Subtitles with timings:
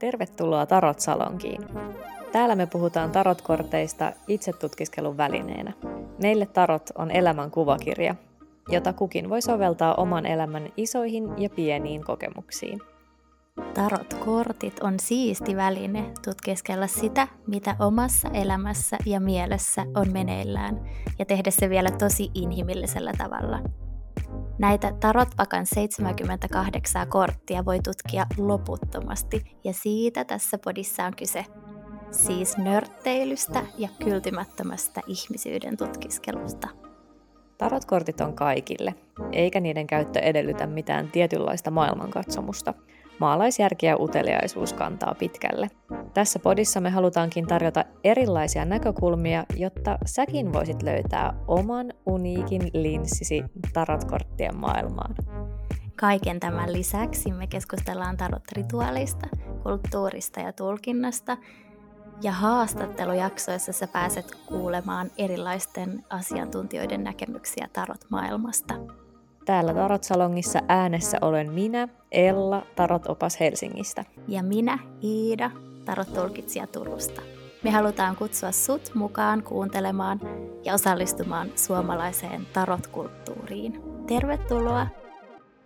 [0.00, 1.66] Tervetuloa Tarot-salonkiin.
[2.32, 5.72] Täällä me puhutaan tarotkorteista itsetutkiskelun välineenä.
[6.22, 8.14] Meille tarot on elämän kuvakirja,
[8.68, 12.80] jota kukin voi soveltaa oman elämän isoihin ja pieniin kokemuksiin.
[13.74, 20.80] Tarot-kortit on siisti väline tutkiskella sitä, mitä omassa elämässä ja mielessä on meneillään,
[21.18, 23.58] ja tehdä se vielä tosi inhimillisellä tavalla.
[24.58, 31.44] Näitä Tarotpakan 78 korttia voi tutkia loputtomasti, ja siitä tässä podissa on kyse.
[32.10, 36.68] Siis nörtteilystä ja kyltymättömästä ihmisyyden tutkiskelusta.
[37.58, 38.94] Tarotkortit on kaikille,
[39.32, 42.74] eikä niiden käyttö edellytä mitään tietynlaista maailmankatsomusta–
[43.20, 45.70] Maalaisjärki ja uteliaisuus kantaa pitkälle.
[46.14, 54.56] Tässä podissa me halutaankin tarjota erilaisia näkökulmia, jotta säkin voisit löytää oman uniikin linssisi tarotkorttien
[54.56, 55.14] maailmaan.
[55.96, 59.26] Kaiken tämän lisäksi me keskustellaan tarotrituaalista,
[59.62, 61.36] kulttuurista ja tulkinnasta,
[62.22, 68.74] ja haastattelujaksoissa sä pääset kuulemaan erilaisten asiantuntijoiden näkemyksiä tarot-maailmasta.
[69.50, 74.04] Täällä Tarot-salongissa äänessä olen minä, Ella, Tarot-opas Helsingistä.
[74.28, 75.50] Ja minä, Iida,
[75.84, 77.22] Tarot-tulkitsija Turusta.
[77.64, 80.20] Me halutaan kutsua sut mukaan kuuntelemaan
[80.64, 83.82] ja osallistumaan suomalaiseen tarotkulttuuriin.
[84.06, 84.86] Tervetuloa